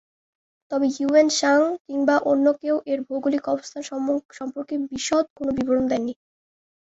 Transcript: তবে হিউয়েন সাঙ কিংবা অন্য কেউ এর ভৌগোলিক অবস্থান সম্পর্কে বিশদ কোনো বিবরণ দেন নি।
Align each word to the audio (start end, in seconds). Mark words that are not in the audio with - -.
তবে 0.71 0.87
হিউয়েন 0.95 1.27
সাঙ 1.39 1.59
কিংবা 1.85 2.15
অন্য 2.31 2.45
কেউ 2.61 2.75
এর 2.91 2.99
ভৌগোলিক 3.07 3.43
অবস্থান 3.47 3.81
সম্পর্কে 4.39 4.75
বিশদ 4.89 5.25
কোনো 5.37 5.51
বিবরণ 5.57 5.85
দেন 5.91 6.01
নি। 6.05 6.13